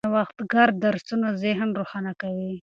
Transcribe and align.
نوښتګر 0.09 0.69
درسونه 0.83 1.27
ذهن 1.43 1.69
روښانه 1.79 2.13
کوي. 2.21 2.53